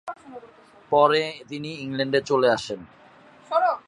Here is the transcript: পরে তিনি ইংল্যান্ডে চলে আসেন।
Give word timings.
পরে 0.91 1.21
তিনি 1.49 1.69
ইংল্যান্ডে 1.75 2.19
চলে 2.21 2.47
আসেন। 2.49 2.79